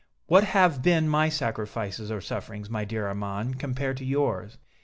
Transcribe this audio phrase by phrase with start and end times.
[0.25, 4.57] What have been my sacrifices or sufferings, my dear Armand, compared to yours?